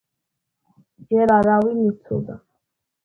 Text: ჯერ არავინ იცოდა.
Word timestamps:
ჯერ 1.13 1.33
არავინ 1.35 1.79
იცოდა. 1.93 2.39